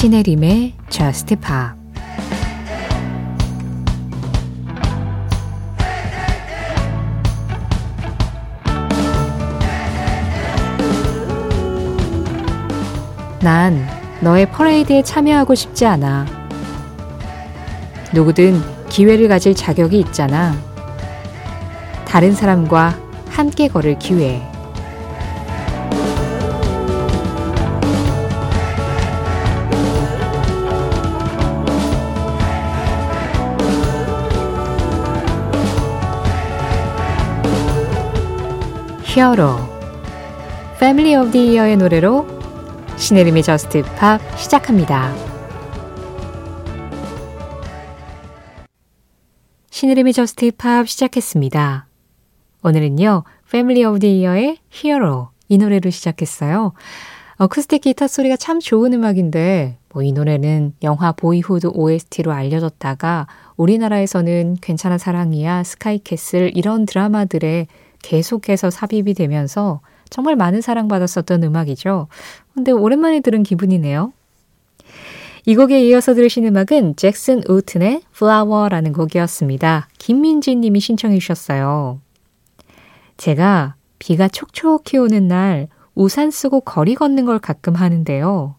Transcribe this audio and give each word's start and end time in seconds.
신혜림의 0.00 0.72
Just 0.88 1.36
Pop 1.36 1.78
난 13.42 13.86
너의 14.22 14.50
퍼레이드에 14.50 15.02
참여하고 15.02 15.54
싶지 15.54 15.84
않아. 15.84 16.24
누구든 18.14 18.58
기회를 18.88 19.28
가질 19.28 19.54
자격이 19.54 20.00
있잖아. 20.00 20.54
다른 22.06 22.32
사람과 22.32 22.98
함께 23.28 23.68
걸을 23.68 23.98
기회. 23.98 24.49
Hero 39.12 39.56
Family 40.78 41.16
of 41.16 41.32
the 41.32 41.52
Year의 41.52 41.76
노래로 41.78 42.28
신혜림의 42.96 43.42
Just 43.42 43.82
Pop 43.96 44.20
시작합니다. 44.38 45.12
신혜림의 49.70 50.12
Just 50.12 50.52
Pop 50.52 50.88
시작했습니다. 50.88 51.88
오늘은요, 52.62 53.24
Family 53.50 53.84
of 53.84 53.98
the 53.98 54.20
Year의 54.20 54.58
Hero 54.68 55.30
이 55.48 55.58
노래로 55.58 55.90
시작했어요. 55.90 56.72
어쿠스틱 57.38 57.80
기타 57.80 58.06
소리가 58.06 58.36
참 58.36 58.60
좋은 58.60 58.92
음악인데 58.92 59.78
뭐 59.92 60.04
이 60.04 60.12
노래는 60.12 60.74
영화 60.84 61.10
보이후드 61.10 61.72
OST로 61.74 62.30
알려졌다가 62.30 63.26
우리나라에서는 63.56 64.58
괜찮아 64.60 64.98
사랑이야, 64.98 65.64
스카이캐슬 65.64 66.52
이런 66.54 66.86
드라마들의 66.86 67.66
계속해서 68.02 68.70
삽입이 68.70 69.14
되면서 69.14 69.80
정말 70.08 70.36
많은 70.36 70.60
사랑받았었던 70.60 71.42
음악이죠. 71.44 72.08
근데 72.54 72.72
오랜만에 72.72 73.20
들은 73.20 73.42
기분이네요. 73.42 74.12
이 75.46 75.56
곡에 75.56 75.82
이어서 75.86 76.14
들으신 76.14 76.44
음악은 76.46 76.96
잭슨 76.96 77.42
우튼의 77.48 78.02
Flower라는 78.14 78.92
곡이었습니다. 78.92 79.88
김민지 79.98 80.54
님이 80.56 80.80
신청해 80.80 81.18
주셨어요. 81.18 82.00
제가 83.16 83.74
비가 83.98 84.28
촉촉히 84.28 84.98
오는 84.98 85.28
날 85.28 85.68
우산 85.94 86.30
쓰고 86.30 86.60
거리 86.60 86.94
걷는 86.94 87.24
걸 87.24 87.38
가끔 87.38 87.74
하는데요. 87.74 88.56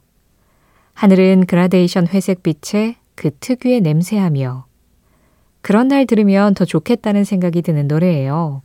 하늘은 0.94 1.46
그라데이션 1.46 2.08
회색빛에 2.08 2.96
그 3.16 3.32
특유의 3.40 3.82
냄새하며 3.82 4.66
그런 5.62 5.88
날 5.88 6.06
들으면 6.06 6.54
더 6.54 6.66
좋겠다는 6.66 7.24
생각이 7.24 7.62
드는 7.62 7.88
노래예요. 7.88 8.62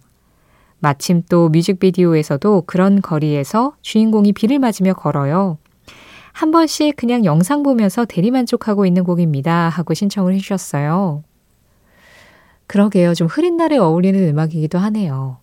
마침 0.79 1.23
또 1.29 1.49
뮤직비디오에서도 1.49 2.65
그런 2.67 3.01
거리에서 3.01 3.75
주인공이 3.83 4.33
비를 4.33 4.59
맞으며 4.59 4.95
걸어요. 4.95 5.59
한 6.33 6.51
번씩 6.51 6.97
그냥 6.97 7.25
영상 7.25 7.63
보면서 7.63 8.05
대리만족하고 8.05 8.85
있는 8.85 9.05
곡입니다. 9.05 9.71
하고 9.71 9.95
신청을 9.95 10.35
해주셨어요. 10.35 11.25
그러게요. 12.67 13.15
좀 13.15 13.27
흐린 13.27 13.57
날에 13.57 13.79
어울리는 13.79 14.29
음악이기도 14.29 14.79
하네요. 14.79 15.39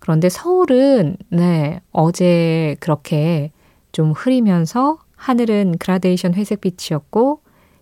그런데 0.00 0.28
서울은, 0.28 1.16
네, 1.30 1.80
어제 1.92 2.76
그렇게 2.80 3.52
좀 3.92 4.12
흐리면서 4.12 4.98
하늘은 5.16 5.78
그라데이션 5.78 6.34
회색빛이었고, 6.34 7.40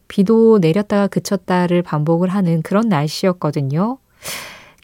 비도 0.09 0.59
내렸다가 0.59 1.09
그쳤다를 1.09 1.83
반복을 1.83 2.29
하는 2.29 2.63
그런 2.63 2.89
날씨였거든요. 2.89 3.99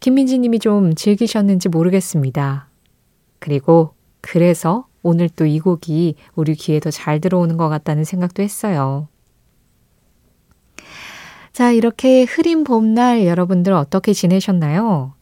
김민지 0.02 0.36
님이 0.40 0.58
좀 0.58 0.96
즐기셨는지 0.96 1.68
모르겠습니다. 1.68 2.66
그리고 3.38 3.94
그래서 4.20 4.88
오늘 5.04 5.28
또 5.28 5.46
이 5.46 5.60
곡이 5.60 6.16
우리 6.34 6.56
귀에 6.56 6.80
더 6.80 6.90
잘 6.90 7.20
들어오는 7.20 7.56
것 7.56 7.68
같다는 7.68 8.02
생각도 8.02 8.42
했어요. 8.42 9.06
자, 11.52 11.70
이렇게 11.70 12.24
흐린 12.24 12.64
봄날 12.64 13.24
여러분들 13.26 13.72
어떻게 13.74 14.12
지내셨나요? 14.12 15.14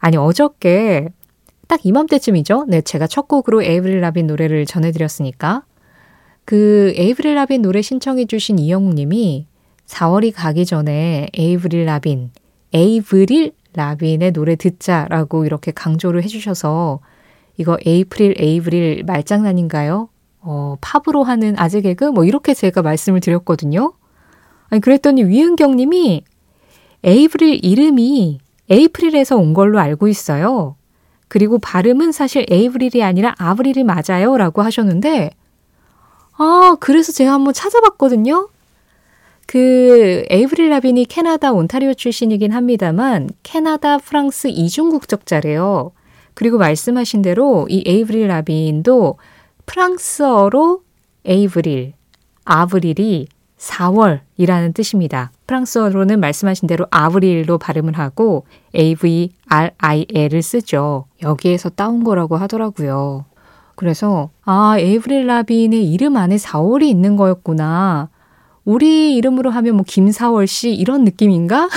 아니, 0.00 0.16
어저께 0.16 1.10
딱 1.68 1.86
이맘때쯤이죠? 1.86 2.64
네, 2.66 2.80
제가 2.80 3.06
첫 3.06 3.28
곡으로 3.28 3.62
에이브릴 3.62 4.00
라빈 4.00 4.26
노래를 4.26 4.66
전해드렸으니까. 4.66 5.62
그 6.44 6.92
에이브릴 6.96 7.36
라빈 7.36 7.62
노래 7.62 7.80
신청해주신 7.80 8.58
이영웅 8.58 8.96
님이 8.96 9.46
4월이 9.86 10.32
가기 10.34 10.66
전에 10.66 11.28
에이브릴 11.32 11.84
라빈, 11.84 12.32
에이브릴 12.72 13.52
라빈의 13.74 14.32
노래 14.32 14.56
듣자라고 14.56 15.44
이렇게 15.44 15.70
강조를 15.70 16.22
해주셔서 16.24 17.00
이거 17.56 17.78
April 17.84 18.34
에이브릴 18.38 19.04
말장난인가요? 19.04 20.08
어, 20.40 20.76
팝으로 20.80 21.22
하는 21.22 21.54
아재 21.58 21.80
개그? 21.82 22.04
뭐 22.04 22.24
이렇게 22.24 22.54
제가 22.54 22.82
말씀을 22.82 23.20
드렸거든요. 23.20 23.92
아니, 24.68 24.80
그랬더니 24.80 25.24
위은경 25.24 25.76
님이 25.76 26.24
에이브릴 27.04 27.64
이름이 27.64 28.40
April에서 28.70 29.36
온 29.36 29.52
걸로 29.52 29.78
알고 29.78 30.08
있어요. 30.08 30.76
그리고 31.28 31.58
발음은 31.58 32.12
사실 32.12 32.46
에이브릴이 32.50 33.02
아니라 33.02 33.34
아브릴이 33.38 33.84
맞아요. 33.84 34.36
라고 34.36 34.62
하셨는데, 34.62 35.30
아, 36.38 36.76
그래서 36.80 37.12
제가 37.12 37.32
한번 37.32 37.52
찾아봤거든요. 37.52 38.48
그 39.50 40.22
에이브릴 40.30 40.70
라빈이 40.70 41.06
캐나다 41.06 41.50
온타리오 41.50 41.94
출신이긴 41.94 42.52
합니다만 42.52 43.28
캐나다, 43.42 43.98
프랑스 43.98 44.46
이중 44.46 44.90
국적자래요. 44.90 45.90
그리고 46.34 46.56
말씀하신 46.56 47.22
대로 47.22 47.66
이 47.68 47.82
에이브릴 47.84 48.28
라빈도 48.28 49.18
프랑스어로 49.66 50.82
에이브릴, 51.24 51.94
아브릴이 52.44 53.26
4월이라는 53.58 54.72
뜻입니다. 54.72 55.32
프랑스어로는 55.48 56.20
말씀하신 56.20 56.68
대로 56.68 56.86
아브릴로 56.92 57.58
발음을 57.58 57.98
하고 57.98 58.46
AVRIL을 58.76 60.42
쓰죠. 60.42 61.06
여기에서 61.24 61.70
따온 61.70 62.04
거라고 62.04 62.36
하더라고요. 62.36 63.24
그래서 63.74 64.30
아, 64.44 64.78
에이브릴 64.78 65.26
라빈의 65.26 65.92
이름 65.92 66.16
안에 66.16 66.36
4월이 66.36 66.84
있는 66.84 67.16
거였구나. 67.16 68.10
우리 68.70 69.16
이름으로 69.16 69.50
하면 69.50 69.74
뭐 69.74 69.84
김사월 69.84 70.46
씨 70.46 70.72
이런 70.72 71.02
느낌인가? 71.02 71.68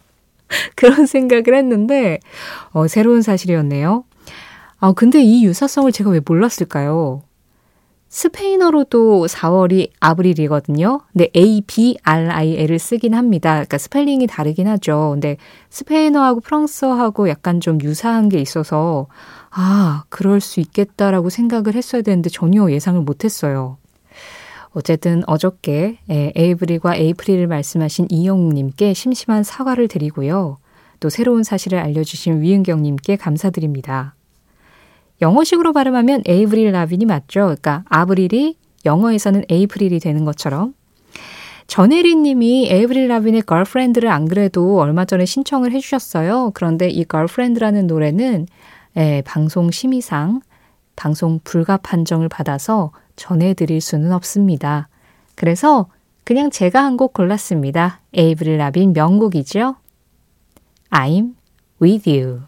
그런 0.76 1.06
생각을 1.06 1.54
했는데 1.56 2.20
어, 2.72 2.86
새로운 2.88 3.22
사실이었네요. 3.22 4.04
아, 4.80 4.92
근데 4.92 5.22
이 5.22 5.46
유사성을 5.46 5.90
제가 5.92 6.10
왜 6.10 6.20
몰랐을까요? 6.22 7.22
스페인어로도 8.10 9.28
4월이 9.28 9.92
abril이거든요. 9.98 11.00
근데 11.10 11.30
A, 11.34 11.62
B, 11.66 11.96
R, 12.02 12.30
I, 12.30 12.54
L을 12.54 12.78
쓰긴 12.78 13.14
합니다. 13.14 13.52
그러니까 13.52 13.78
스펠링이 13.78 14.26
다르긴 14.26 14.68
하죠. 14.68 15.12
근데 15.14 15.38
스페인어하고 15.70 16.40
프랑스어하고 16.40 17.30
약간 17.30 17.60
좀 17.60 17.80
유사한 17.80 18.28
게 18.28 18.38
있어서 18.40 19.06
아, 19.48 20.04
그럴 20.10 20.42
수 20.42 20.60
있겠다라고 20.60 21.30
생각을 21.30 21.74
했어야 21.74 22.02
되는데 22.02 22.28
전혀 22.28 22.70
예상을 22.70 23.00
못 23.00 23.24
했어요. 23.24 23.78
어쨌든 24.72 25.22
어저께 25.26 25.98
예, 26.10 26.32
에이브릴과 26.36 26.96
April을 26.96 27.46
말씀하신 27.46 28.06
이영웅님께 28.08 28.94
심심한 28.94 29.42
사과를 29.42 29.88
드리고요. 29.88 30.58
또 31.00 31.08
새로운 31.08 31.42
사실을 31.42 31.78
알려주신 31.78 32.40
위은경님께 32.40 33.16
감사드립니다. 33.16 34.14
영어식으로 35.20 35.72
발음하면 35.72 36.22
에이브릴 36.26 36.72
라빈이 36.72 37.04
맞죠. 37.04 37.40
그러니까 37.40 37.84
아브릴이 37.88 38.56
영어에서는 38.84 39.44
April이 39.48 39.98
되는 39.98 40.24
것처럼. 40.24 40.74
전혜린 41.66 42.22
님이 42.22 42.68
에이브릴 42.70 43.08
라빈의 43.08 43.42
Girlfriend를 43.42 44.08
안 44.08 44.26
그래도 44.26 44.80
얼마 44.80 45.04
전에 45.04 45.24
신청을 45.24 45.72
해주셨어요. 45.72 46.52
그런데 46.54 46.88
이 46.88 47.04
Girlfriend라는 47.04 47.86
노래는 47.86 48.46
예, 48.96 49.22
방송 49.24 49.70
심의상 49.70 50.40
방송 51.00 51.40
불가 51.44 51.78
판정을 51.78 52.28
받아서 52.28 52.92
전해드릴 53.16 53.80
수는 53.80 54.12
없습니다. 54.12 54.88
그래서 55.34 55.88
그냥 56.24 56.50
제가 56.50 56.84
한 56.84 56.98
곡 56.98 57.14
골랐습니다. 57.14 58.02
에이브릴 58.12 58.58
라빈 58.58 58.92
명곡이죠. 58.92 59.76
I'm 60.90 61.36
with 61.80 62.10
you. 62.10 62.42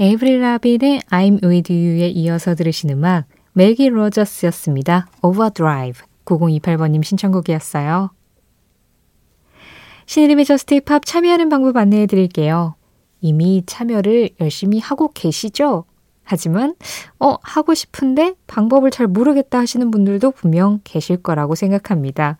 에이브릴 0.00 0.40
라빈의 0.40 1.02
I'm 1.10 1.44
with 1.44 1.72
you에 1.72 2.08
이어서 2.08 2.56
들으신 2.56 2.90
음악 2.90 3.26
멜기 3.52 3.88
로저스였습니다. 3.88 5.06
Overdrive 5.22 6.04
9028번님 6.24 7.04
신청곡이었어요. 7.04 8.10
신의림의 10.06 10.44
저스트 10.44 10.80
팝 10.80 11.06
참여하는 11.06 11.50
방법 11.50 11.76
안내해 11.76 12.06
드릴게요. 12.06 12.74
이미 13.20 13.62
참여를 13.64 14.30
열심히 14.40 14.80
하고 14.80 15.12
계시죠? 15.12 15.84
하지만, 16.30 16.74
어, 17.18 17.36
하고 17.42 17.72
싶은데 17.72 18.34
방법을 18.46 18.90
잘 18.90 19.06
모르겠다 19.06 19.60
하시는 19.60 19.90
분들도 19.90 20.32
분명 20.32 20.80
계실 20.84 21.16
거라고 21.16 21.54
생각합니다. 21.54 22.36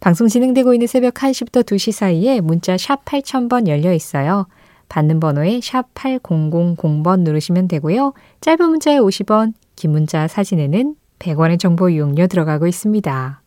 방송 0.00 0.26
진행되고 0.26 0.72
있는 0.72 0.86
새벽 0.86 1.12
1시부터 1.12 1.62
2시 1.62 1.92
사이에 1.92 2.40
문자 2.40 2.78
샵 2.78 3.04
8000번 3.04 3.68
열려 3.68 3.92
있어요. 3.92 4.46
받는 4.88 5.20
번호에 5.20 5.60
샵 5.62 5.92
8000번 5.92 7.20
누르시면 7.20 7.68
되고요. 7.68 8.14
짧은 8.40 8.70
문자에 8.70 8.98
50원, 8.98 9.52
긴 9.74 9.90
문자 9.90 10.26
사진에는 10.26 10.94
100원의 11.18 11.58
정보 11.58 11.90
이용료 11.90 12.28
들어가고 12.28 12.66
있습니다. 12.66 13.42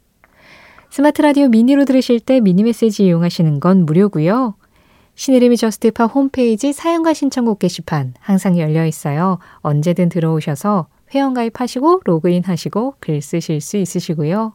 스마트 0.91 1.23
라디오 1.23 1.47
미니로 1.47 1.85
들으실 1.85 2.19
때 2.19 2.39
미니 2.39 2.61
메시지 2.61 3.05
이용하시는 3.05 3.59
건 3.59 3.87
무료고요. 3.87 4.53
신혜림의 5.19 5.57
Just 5.57 5.90
Pop 5.90 6.15
홈페이지 6.15 6.71
사연과 6.71 7.13
신청곡 7.13 7.59
게시판 7.59 8.13
항상 8.21 8.57
열려 8.57 8.85
있어요. 8.85 9.39
언제든 9.57 10.07
들어오셔서 10.07 10.87
회원가입하시고 11.13 12.03
로그인 12.05 12.45
하시고 12.45 12.93
글 13.01 13.21
쓰실 13.21 13.59
수 13.59 13.75
있으시고요. 13.75 14.53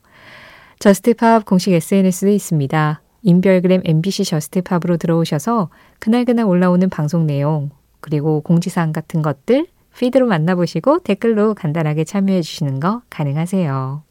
Just 0.78 1.16
Pop 1.16 1.44
공식 1.44 1.74
SNS도 1.74 2.30
있습니다. 2.30 3.02
인별그램 3.24 3.82
MBC 3.84 4.24
Just 4.24 4.51
Pop으로 4.51 4.96
들어오셔서 4.96 5.68
그날그날 5.98 6.46
올라오는 6.46 6.88
방송 6.88 7.26
내용 7.26 7.68
그리고 8.00 8.40
공지사항 8.40 8.94
같은 8.94 9.20
것들 9.20 9.66
피드로 9.98 10.26
만나보시고 10.26 11.00
댓글로 11.00 11.52
간단하게 11.52 12.04
참여해 12.04 12.40
주시는 12.40 12.80
거 12.80 13.02
가능하세요. 13.10 14.02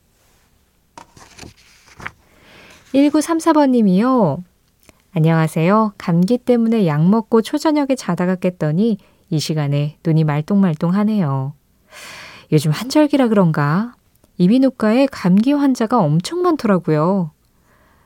1934번님이요. 2.94 4.53
안녕하세요. 5.16 5.94
감기 6.00 6.40
때문에 6.40 6.88
약 6.88 7.08
먹고 7.08 7.44
초저녁에 7.44 7.94
자다가 7.96 8.34
깼더니 8.34 8.98
이 9.30 9.40
시간에 9.40 10.00
눈이 10.04 10.24
말똥말똥하네요. 10.24 11.54
요즘 12.52 12.72
한절기라 12.72 13.28
그런가? 13.28 13.94
이비인후과에 14.40 15.06
감기 15.12 15.54
환자가 15.54 16.00
엄청 16.00 16.42
많더라고요. 16.42 17.30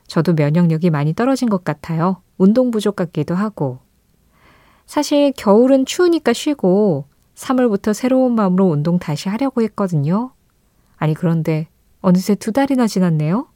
저도 0.06 0.34
면역력이 0.34 0.90
많이 0.90 1.14
떨어진 1.14 1.48
것 1.48 1.64
같아요. 1.64 2.20
운동 2.36 2.70
부족 2.70 2.94
같기도 2.96 3.34
하고. 3.34 3.78
사실 4.84 5.32
겨울은 5.34 5.86
추우니까 5.86 6.34
쉬고 6.34 7.06
3월부터 7.34 7.94
새로운 7.94 8.34
마음으로 8.34 8.66
운동 8.66 8.98
다시 8.98 9.30
하려고 9.30 9.62
했거든요. 9.62 10.32
아니, 10.98 11.14
그런데 11.14 11.68
어느새 12.02 12.34
두 12.34 12.52
달이나 12.52 12.86
지났네요. 12.86 13.46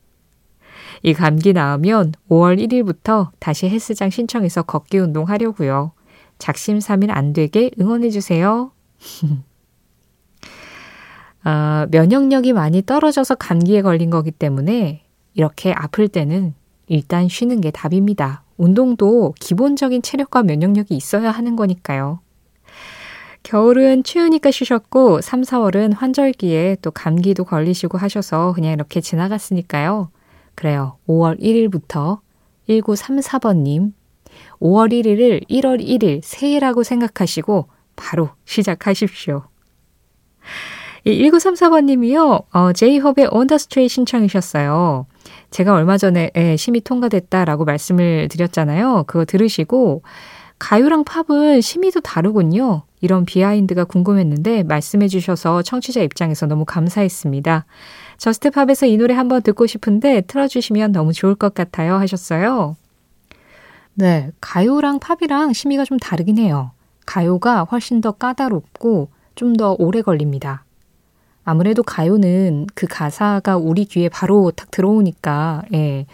이 1.03 1.15
감기 1.15 1.53
나으면 1.53 2.13
5월 2.29 2.59
1일부터 2.65 3.31
다시 3.39 3.69
헬스장 3.69 4.11
신청해서 4.11 4.63
걷기 4.63 4.99
운동 4.99 5.29
하려고요. 5.29 5.93
작심삼일 6.39 7.11
안 7.11 7.33
되게 7.33 7.71
응원해 7.81 8.11
주세요. 8.11 8.73
아, 11.43 11.87
면역력이 11.91 12.53
많이 12.53 12.83
떨어져서 12.83 13.35
감기에 13.37 13.83
걸린 13.83 14.11
거기 14.11 14.31
때문에 14.31 15.03
이렇게 15.35 15.73
아플 15.73 16.09
때는 16.09 16.55
일단 16.87 17.29
쉬는 17.29 17.61
게 17.61 17.71
답입니다. 17.71 18.43
운동도 18.57 19.35
기본적인 19.41 20.03
체력과 20.03 20.43
면역력이 20.43 20.95
있어야 20.95 21.31
하는 21.31 21.57
거니까요. 21.57 22.21
겨울은 23.43 24.05
추우니까 24.05 24.53
쉬셨고 24.53 25.21
3, 25.21 25.43
4월은 25.43 25.97
환절기에 25.97 26.77
또 26.81 26.93
감기도 26.93 27.45
걸리시고 27.45 27.99
하셔서 27.99 28.53
그냥 28.53 28.73
이렇게 28.73 29.01
지나갔으니까요. 29.01 30.11
그래요. 30.55 30.99
5월 31.09 31.41
1일부터 31.41 32.21
1934번님, 32.69 33.93
5월 34.61 34.93
1일을 34.93 35.49
1월 35.49 35.85
1일 35.85 36.21
새해라고 36.23 36.83
생각하시고 36.83 37.69
바로 37.97 38.31
시작하십시오. 38.45 39.45
이 41.05 41.29
1934번님이요, 41.29 42.45
어, 42.53 42.73
제이홉의 42.73 43.29
언더스트레이 43.31 43.89
신청이셨어요. 43.89 45.07
제가 45.51 45.75
얼마 45.75 45.99
전에 45.99 46.31
예, 46.37 46.57
심의 46.57 46.81
통과됐다라고 46.83 47.65
말씀을 47.65 48.29
드렸잖아요. 48.29 49.05
그거 49.09 49.25
들으시고, 49.25 50.03
가요랑 50.63 51.03
팝은 51.03 51.61
심의도 51.61 52.03
다르군요. 52.03 52.83
이런 53.01 53.25
비하인드가 53.25 53.83
궁금했는데 53.83 54.63
말씀해 54.63 55.09
주셔서 55.09 55.61
청취자 55.61 56.03
입장에서 56.03 56.47
너무 56.47 56.65
감사했습니다. 56.65 57.67
Just 58.17 58.42
Pop에서 58.42 58.87
이 58.87 58.97
노래 58.97 59.13
한번 59.15 59.43
듣고 59.43 59.67
싶은데 59.67 60.21
틀어주시면 60.21 60.93
너무 60.93 61.13
좋을 61.13 61.35
것 61.35 61.53
같아요 61.55 61.97
하셨어요. 61.97 62.77
네, 63.95 64.31
가요랑 64.41 65.01
팝이랑 65.01 65.53
심의가 65.53 65.85
좀 65.85 65.99
다르긴 65.99 66.39
해요. 66.39 66.71
가요가 67.07 67.65
훨씬 67.65 68.01
더 68.01 68.13
까다롭고 68.13 69.09
좀 69.35 69.57
더 69.57 69.75
오래 69.81 70.01
걸립니다. 70.01 70.65
아무래도 71.43 71.83
가요는 71.83 72.69
그 72.77 72.87
가사가 72.87 73.57
우리 73.57 73.85
귀에 73.85 74.09
바로 74.09 74.53
딱 74.55 74.71
들어오니까, 74.71 75.65
예, 75.75 76.07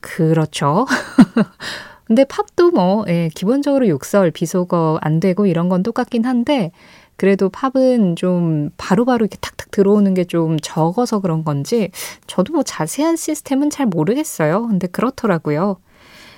그렇죠. 0.00 0.84
근데 2.06 2.24
팝도 2.24 2.70
뭐, 2.72 3.04
예, 3.08 3.30
기본적으로 3.34 3.88
욕설, 3.88 4.30
비속어 4.30 4.98
안 5.00 5.20
되고 5.20 5.46
이런 5.46 5.68
건 5.68 5.82
똑같긴 5.82 6.24
한데, 6.24 6.70
그래도 7.16 7.48
팝은 7.48 8.16
좀 8.16 8.70
바로바로 8.76 9.24
이렇게 9.24 9.36
탁탁 9.40 9.70
들어오는 9.70 10.14
게 10.14 10.24
좀 10.24 10.58
적어서 10.60 11.20
그런 11.20 11.44
건지 11.44 11.90
저도 12.26 12.52
뭐 12.54 12.62
자세한 12.64 13.16
시스템은 13.16 13.70
잘 13.70 13.86
모르겠어요. 13.86 14.66
근데 14.66 14.86
그렇더라고요. 14.88 15.76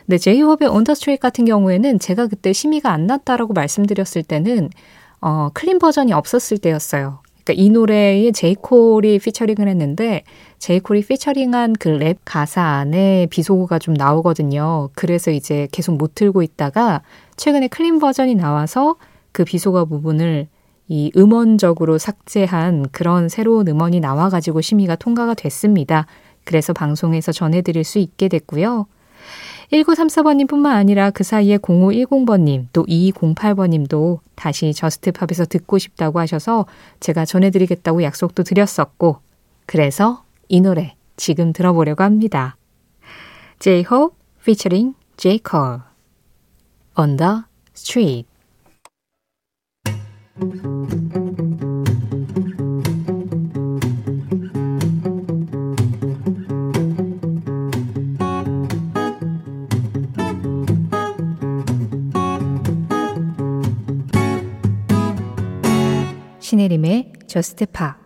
근데 0.07 0.19
제이홉의 0.19 0.69
On 0.69 0.78
the 0.78 0.92
Street 0.92 1.21
같은 1.21 1.45
경우에는 1.47 1.99
제가 1.99 2.27
그때 2.29 2.53
심의가 2.53 2.93
안 2.93 3.07
났다라고 3.07 3.55
말씀드렸을 3.55 4.23
때는 4.23 4.71
어, 5.21 5.49
clean 5.55 5.79
버전이 5.79 6.13
없었을 6.13 6.59
때였어요. 6.59 7.21
그러니까 7.47 7.63
이 7.63 7.71
노래에 7.71 8.33
제이콜이 8.33 9.21
피처링을 9.21 9.69
했는데 9.69 10.25
제이콜이 10.59 11.03
피처링한 11.03 11.75
그 11.75 11.91
랩 11.97 12.19
가사 12.25 12.61
안에 12.63 13.27
비속어가 13.31 13.79
좀 13.79 13.95
나오거든요. 13.95 14.91
그래서 14.95 15.31
이제 15.31 15.69
계속 15.71 15.97
못 15.97 16.15
틀고 16.17 16.43
있다가 16.43 17.03
최근에 17.37 17.69
clean 17.69 18.01
버전이 18.01 18.35
나와서 18.35 18.97
그 19.31 19.45
비속어 19.45 19.85
부분을 19.85 20.49
이 20.89 21.13
음원적으로 21.17 21.99
삭제한 21.99 22.89
그런 22.91 23.29
새로운 23.29 23.69
음원이 23.69 24.01
나와가지고 24.01 24.61
심의가 24.61 24.97
통과가 24.97 25.35
됐습니다. 25.35 26.07
그래서 26.45 26.73
방송에서 26.73 27.31
전해드릴 27.33 27.85
수 27.85 27.99
있게 28.01 28.29
됐고요. 28.29 28.87
1934번님 29.73 30.49
뿐만 30.49 30.77
아니라 30.77 31.11
그 31.11 31.25
사이에 31.25 31.59
0510번님, 31.59 32.69
또 32.73 32.85
2208번님도 32.87 34.21
다시 34.35 34.73
Just 34.73 35.00
Pop에서 35.00 35.47
듣고 35.47 35.79
싶다고 35.79 36.21
하셔서 36.21 36.67
제가 37.01 37.25
전해드리겠다고 37.25 38.03
약속도 38.03 38.43
드렸었고, 38.43 39.19
그래서 39.67 40.25
이 40.49 40.61
노래 40.61 40.95
지금 41.17 41.53
들어보려고 41.53 42.05
합니다. 42.05 42.57
J-Hope 43.59 44.17
featuring 44.41 44.95
J. 45.17 45.41
Cole 45.45 45.81
On 46.97 47.17
the 47.17 47.43
Street 47.75 48.27
신혜림의 66.67 67.13
Just 67.27 67.67
Pop 67.67 67.97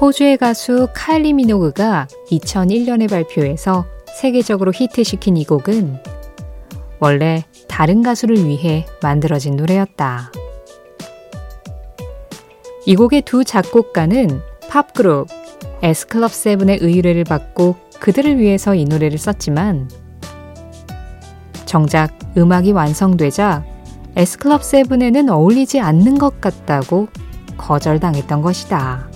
호주의 0.00 0.36
가수 0.36 0.88
칼리 0.94 1.32
미노그가 1.32 2.06
2001년에 2.30 3.08
발표해서 3.08 3.86
세계적으로 4.20 4.72
히트시킨 4.74 5.36
이 5.36 5.44
곡은 5.44 5.96
원래 7.00 7.44
다른 7.68 8.02
가수를 8.02 8.46
위해 8.46 8.86
만들어진 9.02 9.56
노래였다. 9.56 10.30
이 12.88 12.94
곡의 12.94 13.22
두 13.22 13.42
작곡가는 13.42 14.40
팝그룹 14.70 15.26
에스클럽 15.82 16.32
세븐의 16.32 16.78
의뢰를 16.80 17.24
받고 17.24 17.74
그들을 17.98 18.38
위해서 18.38 18.76
이 18.76 18.84
노래를 18.84 19.18
썼지만 19.18 19.90
정작 21.64 22.16
음악이 22.36 22.70
완성되자 22.70 23.64
에스클럽 24.14 24.62
세븐에는 24.62 25.28
어울리지 25.30 25.80
않는 25.80 26.16
것 26.16 26.40
같다고 26.40 27.08
거절당했던 27.58 28.40
것이다. 28.40 29.10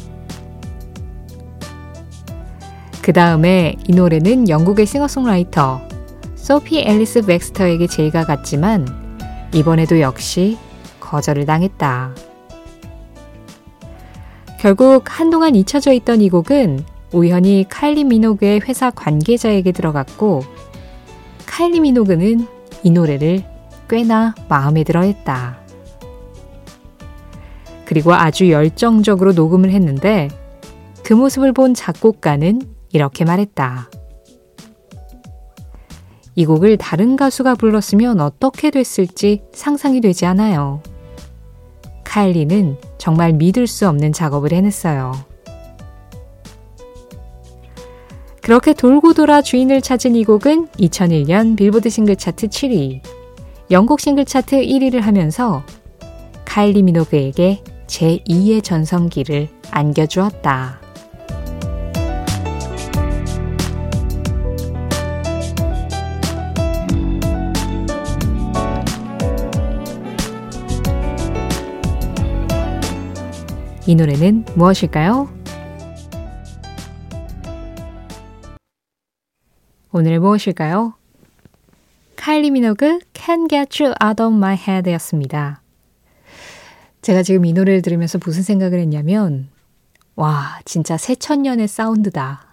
그 3.03 3.12
다음에 3.12 3.77
이 3.87 3.93
노래는 3.93 4.49
영국의 4.49 4.85
싱어송라이터 4.85 5.81
소피 6.35 6.81
앨리스 6.81 7.23
백스터에게 7.23 7.87
제의가 7.87 8.25
갔지만 8.25 8.89
이번에도 9.55 10.00
역시 10.00 10.59
거절을 10.99 11.47
당했다. 11.47 12.30
결국 14.61 15.05
한동안 15.07 15.55
잊혀져 15.55 15.90
있던 15.95 16.21
이 16.21 16.29
곡은 16.29 16.85
우연히 17.14 17.64
칼리 17.67 18.05
미노그의 18.05 18.61
회사 18.61 18.90
관계자에게 18.90 19.73
들어갔고 19.73 20.43
칼리 21.47 21.81
미노그는 21.81 22.47
이 22.83 22.90
노래를 22.90 23.43
꽤나 23.88 24.35
마음에 24.50 24.85
들어 24.85 25.00
했다. 25.00 25.61
그리고 27.87 28.12
아주 28.12 28.50
열정적으로 28.50 29.33
녹음을 29.33 29.71
했는데 29.71 30.29
그 31.05 31.14
모습을 31.14 31.55
본 31.55 31.73
작곡가는 31.73 32.61
이렇게 32.93 33.25
말했다. 33.25 33.88
이 36.35 36.45
곡을 36.45 36.76
다른 36.76 37.17
가수가 37.17 37.55
불렀으면 37.55 38.21
어떻게 38.21 38.71
됐을지 38.71 39.40
상상이 39.55 40.02
되지 40.02 40.26
않아요. 40.26 40.83
카일리는 42.05 42.90
정말 43.00 43.33
믿을 43.33 43.66
수 43.66 43.88
없는 43.88 44.12
작업을 44.12 44.52
해냈어요. 44.52 45.12
그렇게 48.42 48.75
돌고 48.75 49.14
돌아 49.14 49.40
주인을 49.40 49.80
찾은 49.80 50.14
이 50.14 50.25
곡은 50.25 50.69
2001년 50.78 51.57
빌보드 51.57 51.88
싱글 51.88 52.16
차트 52.16 52.49
7위, 52.49 53.00
영국 53.71 54.00
싱글 54.00 54.25
차트 54.25 54.57
1위를 54.57 55.00
하면서 55.00 55.64
카일리 56.45 56.83
미노그에게 56.83 57.62
제2의 57.87 58.62
전성기를 58.62 59.49
안겨주었다. 59.71 60.80
이 73.87 73.95
노래는 73.95 74.45
무엇일까요? 74.57 75.31
오늘 79.91 80.21
무엇일까요? 80.21 80.95
카일리 82.17 82.51
미노그 82.51 82.99
Can't 83.15 83.49
Get 83.49 83.83
You 83.83 83.95
Out 84.05 84.23
of 84.23 84.35
My 84.35 84.55
Head 84.55 84.91
였습니다. 84.93 85.63
제가 87.01 87.23
지금 87.23 87.47
이 87.47 87.55
노래를 87.55 87.81
들으면서 87.81 88.19
무슨 88.23 88.43
생각을 88.43 88.79
했냐면, 88.79 89.49
와, 90.15 90.61
진짜 90.67 90.99
새천년의 90.99 91.67
사운드다. 91.67 92.47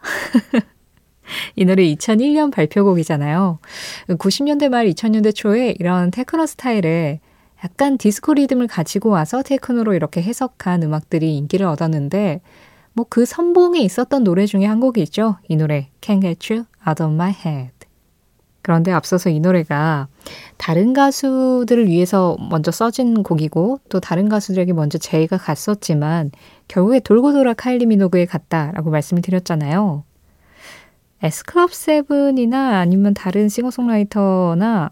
이 1.57 1.65
노래 1.65 1.83
2001년 1.83 2.53
발표곡이잖아요. 2.53 3.59
90년대 4.07 4.69
말 4.69 4.87
2000년대 4.87 5.35
초에 5.35 5.75
이런 5.77 6.09
테크노 6.09 6.45
스타일의 6.45 7.19
약간 7.67 7.97
디스코 7.97 8.33
리듬을 8.35 8.67
가지고 8.67 9.09
와서 9.09 9.43
테크노로 9.43 9.93
이렇게 9.93 10.21
해석한 10.21 10.83
음악들이 10.83 11.35
인기를 11.35 11.65
얻었는데 11.65 12.39
뭐 12.93 13.05
그 13.09 13.25
선봉에 13.25 13.79
있었던 13.81 14.23
노래 14.23 14.45
중에 14.45 14.65
한 14.65 14.79
곡이 14.79 15.01
있죠. 15.03 15.35
이 15.49 15.57
노래 15.57 15.89
Can't 15.99 16.21
Get 16.21 16.53
You 16.53 16.65
Out 16.87 17.03
of 17.03 17.13
My 17.13 17.31
Head. 17.31 17.73
그런데 18.61 18.91
앞서서 18.91 19.29
이 19.29 19.39
노래가 19.41 20.07
다른 20.55 20.93
가수들을 20.93 21.87
위해서 21.87 22.37
먼저 22.49 22.71
써진 22.71 23.21
곡이고 23.21 23.81
또 23.89 23.99
다른 23.99 24.29
가수들에게 24.29 24.71
먼저 24.73 24.97
제의가 24.97 25.37
갔었지만 25.37 26.31
결국에 26.67 27.01
돌고 27.01 27.33
돌아 27.33 27.53
카일리 27.53 27.85
미노그에 27.85 28.25
갔다라고 28.25 28.91
말씀을 28.91 29.21
드렸잖아요. 29.21 30.03
에스클럽 31.21 31.73
세븐이나 31.73 32.79
아니면 32.79 33.13
다른 33.13 33.49
싱어송라이터나 33.49 34.91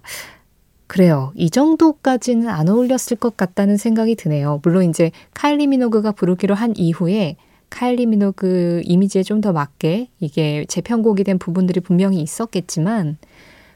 그래요. 0.87 1.31
이 1.35 1.49
정도까지는 1.49 2.47
안 2.47 2.69
어울렸을 2.69 3.17
것 3.19 3.35
같다는 3.37 3.77
생각이 3.77 4.15
드네요. 4.15 4.59
물론 4.63 4.83
이제 4.89 5.11
카일리 5.33 5.67
미노그가 5.67 6.11
부르기로 6.11 6.53
한 6.55 6.73
이후에 6.77 7.37
카일리 7.69 8.05
미노그 8.05 8.81
이미지에 8.85 9.23
좀 9.23 9.41
더 9.41 9.51
맞게 9.51 10.09
이게 10.19 10.65
재편곡이 10.67 11.23
된 11.23 11.39
부분들이 11.39 11.79
분명히 11.79 12.21
있었겠지만 12.21 13.17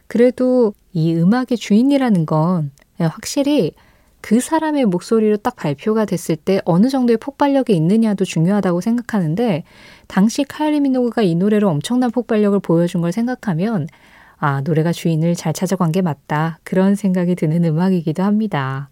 그래도 0.08 0.74
이 0.94 1.13
음악의 1.16 1.58
주인이라는 1.58 2.25
건 2.25 2.72
확실히 3.00 3.74
그 4.22 4.39
사람의 4.39 4.86
목소리로 4.86 5.38
딱 5.38 5.56
발표가 5.56 6.06
됐을 6.06 6.36
때 6.36 6.62
어느 6.66 6.89
정도의 6.89 7.18
폭발력이 7.18 7.74
있느냐도 7.75 8.25
중요하다고 8.25 8.82
생각하는데 8.82 9.63
당시 10.08 10.44
카일리 10.44 10.80
미노그가 10.82 11.22
이 11.24 11.36
노래로 11.36 11.70
엄청난 11.70 12.12
폭발력을 12.12 12.60
보여준 12.60 13.01
걸 13.01 13.12
생각하면 13.12 13.88
아, 14.39 14.62
노래가 14.62 14.91
주인을 14.91 15.36
잘 15.36 15.53
찾아간 15.53 15.91
게 15.91 16.01
맞다. 16.01 16.60
그런 16.63 16.96
생각이 16.96 17.36
드는 17.36 17.65
음악이기도 17.65 18.24
합니다. 18.24 18.89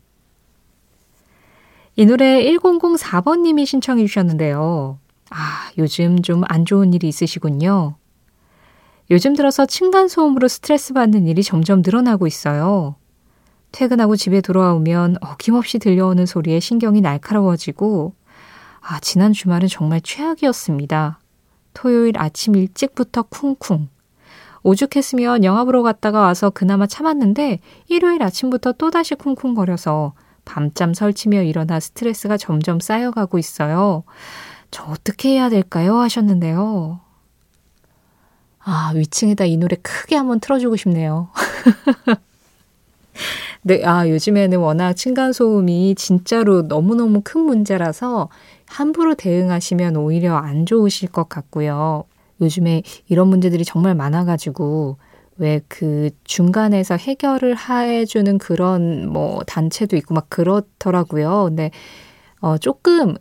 이 1.95 2.05
노래 2.05 2.43
1004번님이 2.43 3.65
신청해 3.65 4.05
주셨는데요. 4.05 4.99
아, 5.29 5.71
요즘 5.77 6.21
좀 6.21 6.43
안 6.47 6.65
좋은 6.65 6.93
일이 6.93 7.07
있으시군요. 7.07 7.95
요즘 9.09 9.35
들어서 9.35 9.65
층간소음으로 9.65 10.47
스트레스 10.49 10.93
받는 10.93 11.27
일이 11.27 11.41
점점 11.41 11.81
늘어나고 11.83 12.27
있어요. 12.27 12.95
퇴근하고 13.71 14.15
집에 14.15 14.41
돌아오면 14.41 15.17
어김없이 15.21 15.79
들려오는 15.79 16.25
소리에 16.25 16.59
신경이 16.59 17.01
날카로워지고, 17.01 18.13
아, 18.81 18.99
지난 18.99 19.31
주말은 19.33 19.67
정말 19.69 20.01
최악이었습니다. 20.01 21.19
토요일 21.73 22.17
아침 22.17 22.55
일찍부터 22.55 23.23
쿵쿵. 23.23 23.87
오죽했으면 24.67 25.45
영화 25.45 25.63
보러 25.63 25.81
갔다가 25.81 26.19
와서 26.19 26.49
그나마 26.49 26.87
참았는데 26.87 27.59
일요일 27.87 28.21
아침부터 28.21 28.73
또다시 28.73 29.15
쿵쿵거려서 29.15 30.13
밤잠 30.43 30.93
설치며 30.93 31.43
일어나 31.43 31.79
스트레스가 31.79 32.35
점점 32.35 32.81
쌓여가고 32.81 33.37
있어요. 33.37 34.03
저 34.69 34.83
어떻게 34.83 35.29
해야 35.29 35.47
될까요? 35.47 35.99
하셨는데요. 35.99 36.99
아, 38.59 38.91
위층에다 38.93 39.45
이 39.45 39.55
노래 39.55 39.77
크게 39.77 40.17
한번 40.17 40.41
틀어주고 40.41 40.75
싶네요. 40.75 41.29
네, 43.63 43.85
아, 43.85 44.09
요즘에는 44.09 44.59
워낙 44.59 44.93
층간소음이 44.93 45.95
진짜로 45.95 46.63
너무너무 46.63 47.21
큰 47.23 47.41
문제라서 47.41 48.27
함부로 48.65 49.15
대응하시면 49.15 49.95
오히려 49.95 50.35
안 50.35 50.65
좋으실 50.65 51.09
것 51.09 51.29
같고요. 51.29 52.03
요즘에 52.41 52.83
이런 53.07 53.27
문제들이 53.29 53.65
정말 53.65 53.95
많아가지고 53.95 54.97
왜 55.37 55.61
그 55.67 56.09
중간에서 56.23 56.97
해결을 56.97 57.55
해주는 57.57 58.37
그런 58.39 59.07
뭐 59.09 59.41
단체도 59.45 59.95
있고 59.97 60.15
막 60.15 60.29
그렇더라고요. 60.29 61.45
근데 61.49 61.69
어 62.41 62.57
조금 62.57 63.15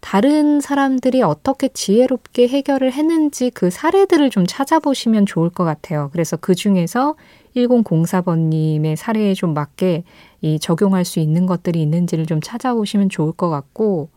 다른 0.00 0.60
사람들이 0.60 1.22
어떻게 1.22 1.68
지혜롭게 1.68 2.48
해결을 2.48 2.92
했는지 2.92 3.50
그 3.50 3.70
사례들을 3.70 4.30
좀 4.30 4.46
찾아보시면 4.46 5.26
좋을 5.26 5.48
것 5.50 5.64
같아요. 5.64 6.10
그래서 6.12 6.36
그 6.36 6.54
중에서 6.54 7.14
1004번님의 7.54 8.96
사례에 8.96 9.34
좀 9.34 9.54
맞게 9.54 10.02
이 10.40 10.58
적용할 10.58 11.04
수 11.04 11.20
있는 11.20 11.46
것들이 11.46 11.80
있는지를 11.82 12.26
좀 12.26 12.40
찾아보시면 12.42 13.10
좋을 13.10 13.32
것 13.32 13.48
같고, 13.50 14.08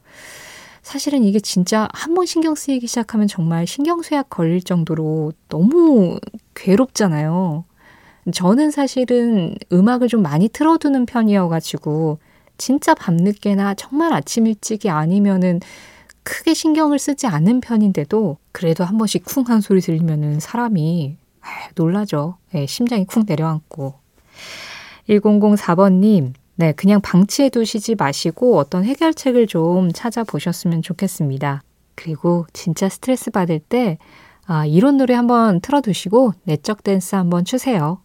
사실은 0.86 1.24
이게 1.24 1.40
진짜 1.40 1.90
한 1.94 2.14
번 2.14 2.28
신경 2.28 2.54
쓰이기 2.54 2.86
시작하면 2.86 3.28
정말 3.28 3.66
신경쇠약 3.66 4.30
걸릴 4.30 4.62
정도로 4.62 5.34
너무 5.50 6.20
괴롭잖아요. 6.54 7.66
저는 8.32 8.70
사실은 8.70 9.56
음악을 9.74 10.08
좀 10.08 10.22
많이 10.22 10.48
틀어두는 10.48 11.08
편이어가지고 11.08 12.20
진짜 12.58 12.94
밤늦게나 12.94 13.74
정말 13.74 14.14
아침 14.14 14.46
일찍이 14.46 14.90
아니면은 14.92 15.60
크게 16.22 16.54
신경을 16.54 17.00
쓰지 17.00 17.26
않는 17.26 17.62
편인데도 17.62 18.38
그래도 18.52 18.84
한 18.84 19.00
번씩 19.00 19.26
쿵 19.26 19.46
한 19.50 19.62
소리 19.62 19.82
들리면은 19.82 20.40
사람이 20.40 21.18
놀라죠. 21.74 22.38
네, 22.52 22.68
심장이 22.68 23.06
쿵 23.06 23.24
내려앉고. 23.28 23.96
1004번님, 25.10 26.34
네, 26.58 26.72
그냥 26.72 27.02
방치해 27.02 27.50
두시지 27.50 27.96
마시고 27.96 28.58
어떤 28.58 28.86
해결책을 28.86 29.48
좀 29.48 29.92
찾아보셨으면 29.92 30.82
좋겠습니다. 30.82 31.62
그리고 31.96 32.46
진짜 32.54 32.88
스트레스 32.88 33.32
받을 33.32 33.60
때 33.60 33.98
아, 34.46 34.66
이런 34.66 34.98
노래 34.98 35.16
한번 35.16 35.60
틀어두시고 35.60 36.34
내적 36.44 36.84
댄스 36.84 37.16
한번 37.16 37.46
추세요. 37.46 38.00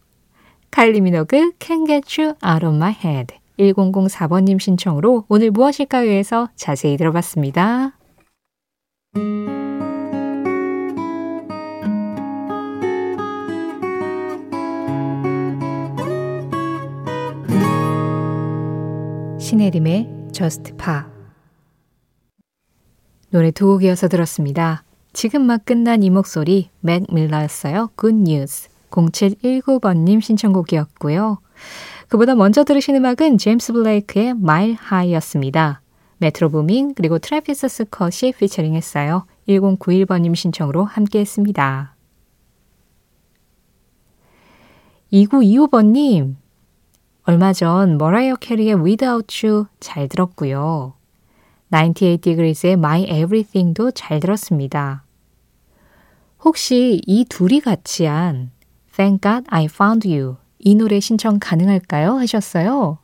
칼리 0.71 1.01
미노그 1.01 1.53
Can 1.61 1.87
Get 1.87 2.21
You 2.21 2.35
Out 2.45 2.65
of 2.65 2.77
My 2.77 2.95
Head 3.05 3.35
1004번님 3.59 4.59
신청으로 4.59 5.25
오늘 5.29 5.51
무엇일까요? 5.51 6.11
해서 6.11 6.49
자세히 6.57 6.97
들어봤습니다. 6.97 8.00
신혜림의 19.71 20.09
Just 20.33 20.73
Pop 20.77 21.03
노래 23.31 23.51
두 23.51 23.67
곡이어서 23.67 24.09
들었습니다. 24.09 24.83
지금 25.13 25.43
막 25.43 25.65
끝난 25.65 26.03
이 26.03 26.11
목소리 26.11 26.71
맥 26.81 27.05
밀러였어요. 27.13 27.91
Good 27.99 28.19
News 28.19 28.69
0719번님 28.91 30.21
신청곡이었고요. 30.21 31.39
그보다 32.09 32.35
먼저 32.35 32.65
들으신 32.65 32.97
음악은 32.97 33.39
제임스 33.39 33.73
블레이크의 33.73 34.31
Mile 34.31 34.77
High였습니다. 34.91 35.83
메트로 36.19 36.49
부밍 36.49 36.95
그리고 36.95 37.19
트래비스 37.19 37.69
스캇이 37.69 38.33
피처링 38.39 38.75
했어요. 38.75 39.27
1091번님 39.49 40.35
신청으로 40.35 40.85
함께 40.85 41.21
했습니다. 41.21 41.95
2925번님, 45.13 46.37
얼마 47.31 47.53
전 47.53 47.97
머라이어 47.97 48.35
캐리의 48.35 48.75
Without 48.85 49.47
You 49.47 49.67
잘 49.79 50.09
들었고요. 50.09 50.95
98 51.71 52.19
Degrees의 52.19 52.73
My 52.73 53.03
Everything도 53.03 53.93
잘 53.93 54.19
들었습니다. 54.19 55.05
혹시 56.43 57.01
이 57.07 57.25
둘이 57.25 57.61
같이 57.61 58.07
한 58.07 58.51
Thank 58.97 59.21
God 59.21 59.45
I 59.49 59.67
Found 59.67 60.09
You 60.13 60.39
이 60.59 60.75
노래 60.75 60.99
신청 60.99 61.39
가능할까요? 61.41 62.15
하셨어요. 62.17 62.99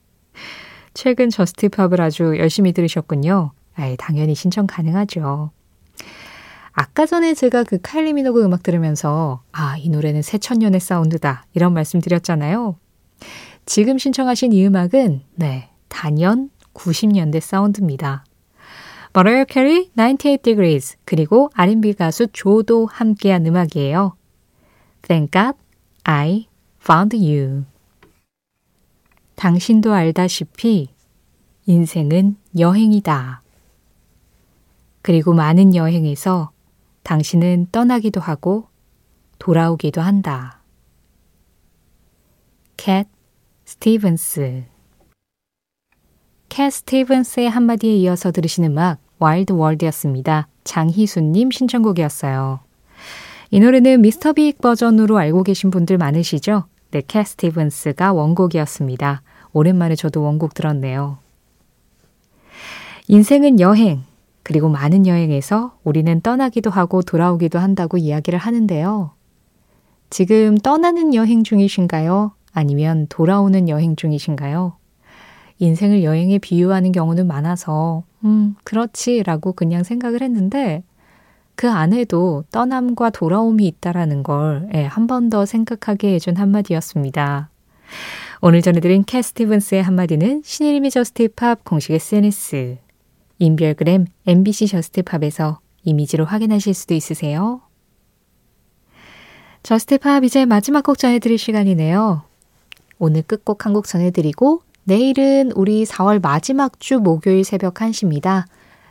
최근 0.94 1.28
저스티팝을 1.28 2.00
아주 2.00 2.38
열심히 2.38 2.72
들으셨군요. 2.72 3.50
아예 3.74 3.96
당연히 3.96 4.34
신청 4.34 4.66
가능하죠. 4.66 5.50
아까 6.72 7.04
전에 7.04 7.34
제가 7.34 7.64
그 7.64 7.78
카일리 7.82 8.14
미노그 8.14 8.42
음악 8.42 8.62
들으면서 8.62 9.42
아, 9.52 9.76
이 9.76 9.90
노래는 9.90 10.22
새천년의 10.22 10.80
사운드다. 10.80 11.44
이런 11.52 11.74
말씀 11.74 12.00
드렸잖아요. 12.00 12.76
지금 13.64 13.98
신청하신 13.98 14.52
이 14.52 14.66
음악은 14.66 15.22
네, 15.34 15.70
단연 15.88 16.50
90년대 16.74 17.40
사운드입니다. 17.40 18.24
머라이어 19.12 19.44
캐리 19.44 19.90
98 19.96 20.38
Degrees 20.38 20.96
그리고 21.04 21.50
R&B 21.54 21.94
가수 21.94 22.26
조도 22.32 22.86
함께한 22.86 23.46
음악이에요. 23.46 24.14
Thank 25.02 25.30
God 25.30 25.58
I 26.04 26.48
Found 26.82 27.16
You 27.16 27.64
당신도 29.36 29.92
알다시피 29.92 30.88
인생은 31.66 32.36
여행이다. 32.58 33.42
그리고 35.02 35.32
많은 35.32 35.74
여행에서 35.74 36.50
당신은 37.02 37.68
떠나기도 37.70 38.20
하고 38.20 38.68
돌아오기도 39.38 40.00
한다. 40.00 40.55
캣 42.76 43.08
스티븐스 43.64 44.64
캣 46.48 46.70
스티븐스의 46.70 47.50
한마디에 47.50 47.96
이어서 47.96 48.30
들으신 48.30 48.64
음악 48.64 48.98
Wild 49.18 49.54
World였습니다. 49.54 50.46
장희수님 50.64 51.50
신청곡이었어요. 51.50 52.60
이 53.50 53.60
노래는 53.60 54.02
미스터 54.02 54.34
빅 54.34 54.60
버전으로 54.60 55.16
알고 55.18 55.42
계신 55.42 55.70
분들 55.70 55.96
많으시죠? 55.98 56.64
네, 56.90 57.02
캣 57.06 57.26
스티븐스가 57.26 58.12
원곡이었습니다. 58.12 59.22
오랜만에 59.52 59.96
저도 59.96 60.22
원곡 60.22 60.54
들었네요. 60.54 61.18
인생은 63.08 63.58
여행, 63.58 64.04
그리고 64.42 64.68
많은 64.68 65.06
여행에서 65.06 65.76
우리는 65.82 66.20
떠나기도 66.20 66.70
하고 66.70 67.02
돌아오기도 67.02 67.58
한다고 67.58 67.96
이야기를 67.96 68.38
하는데요. 68.38 69.12
지금 70.10 70.56
떠나는 70.58 71.14
여행 71.14 71.42
중이신가요? 71.42 72.35
아니면 72.56 73.06
돌아오는 73.10 73.68
여행 73.68 73.96
중이신가요? 73.96 74.76
인생을 75.58 76.02
여행에 76.04 76.38
비유하는 76.38 76.90
경우는 76.92 77.26
많아서, 77.26 78.04
음, 78.24 78.56
그렇지, 78.64 79.22
라고 79.24 79.52
그냥 79.52 79.82
생각을 79.84 80.22
했는데, 80.22 80.82
그 81.54 81.70
안에도 81.70 82.44
떠남과 82.52 83.10
돌아옴이 83.10 83.66
있다라는 83.66 84.22
걸, 84.22 84.68
예, 84.74 84.84
한 84.84 85.06
번 85.06 85.28
더 85.28 85.44
생각하게 85.44 86.14
해준 86.14 86.36
한마디였습니다. 86.36 87.50
오늘 88.40 88.62
전해드린 88.62 89.04
캣 89.04 89.20
스티븐스의 89.22 89.82
한마디는 89.82 90.42
신혜림의 90.44 90.90
Just 90.90 91.32
Pop 91.32 91.64
공식 91.64 91.92
SNS, 91.92 92.78
인별그램 93.38 94.06
MBC 94.26 94.66
Just 94.68 95.01
Pop에서 95.01 95.60
이미지로 95.84 96.24
확인하실 96.24 96.72
수도 96.74 96.94
있으세요. 96.94 97.60
Just 99.62 99.97
Pop 99.97 100.24
이제 100.24 100.44
마지막 100.46 100.82
곡 100.84 100.96
전해드릴 100.98 101.38
시간이네요. 101.38 102.22
오늘 102.98 103.22
끝곡 103.22 103.66
한 103.66 103.72
곡 103.72 103.86
전해드리고 103.86 104.62
내일은 104.84 105.52
우리 105.52 105.84
4월 105.84 106.22
마지막 106.22 106.78
주 106.80 106.98
목요일 106.98 107.44
새벽 107.44 107.74
1시입니다. 107.74 108.44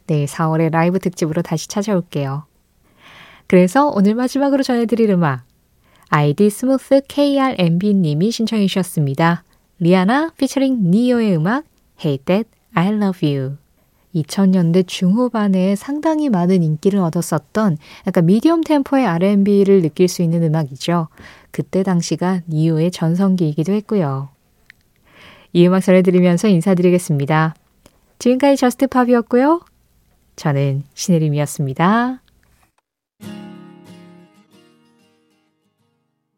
내일 0.08 0.26
4월의 0.28 0.70
라이브 0.72 1.00
특집으로 1.00 1.42
다시 1.42 1.68
찾아올게요. 1.68 2.44
그래서 3.48 3.88
오늘 3.90 4.16
마지막으로 4.16 4.64
전해드릴 4.64 5.10
음악 5.12 5.44
아이디 6.10 6.50
smooth 6.50 7.02
KRMB님이 7.08 8.32
신청해 8.32 8.68
주셨습니다. 8.68 9.44
리아나 9.80 10.32
피처링 10.38 10.92
니오의 10.92 11.36
음악 11.38 11.64
Hate 12.04 12.20
That 12.26 12.50
I 12.74 12.88
Love 12.90 13.36
You 13.36 13.58
2000년대 14.16 14.88
중후반에 14.88 15.76
상당히 15.76 16.30
많은 16.30 16.64
인기를 16.64 17.00
얻었었던 17.00 17.78
약간 18.08 18.26
미디엄 18.26 18.62
템포의 18.62 19.06
R&B를 19.06 19.82
느낄 19.82 20.08
수 20.08 20.22
있는 20.22 20.42
음악이죠. 20.44 21.10
그때 21.52 21.84
당시가 21.84 22.42
니오의 22.48 22.92
전성기이기도 22.92 23.74
했고요. 23.74 24.30
이 25.54 25.68
음악 25.68 25.82
전해드리면서 25.82 26.48
인사드리겠습니다. 26.48 27.56
지금까지 28.20 28.58
Just 28.58 28.82
Pop이었고요. 28.82 29.62
저는 30.36 30.84
신혜림이었습니다. 30.94 32.25